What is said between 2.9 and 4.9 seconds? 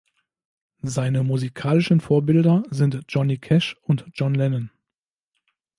Johnny Cash und John Lennon.